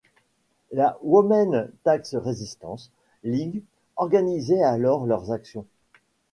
La 0.71 0.97
Women's 1.03 1.69
Tax 1.83 2.15
Resistance 2.15 2.89
League 3.23 3.61
organisait 3.97 4.63
alors 4.63 5.05
leurs 5.05 5.31
actions. 5.31 5.67